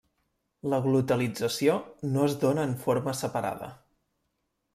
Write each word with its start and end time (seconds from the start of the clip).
La 0.73 0.79
glotalització 0.85 1.75
no 2.15 2.25
es 2.31 2.39
dóna 2.45 2.65
en 2.71 2.75
forma 2.87 3.15
separada. 3.21 3.71